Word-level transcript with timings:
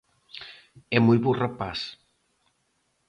É 0.95 0.97
moi 1.05 1.17
bo 1.23 1.31
rapaz. 1.43 1.79